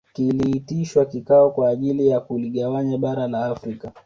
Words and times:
Kiliitishwa 0.13 1.05
kikao 1.05 1.51
kwa 1.51 1.69
ajili 1.69 2.07
ya 2.07 2.19
kuligawanya 2.19 2.97
bara 2.97 3.27
la 3.27 3.45
Afrika 3.45 3.91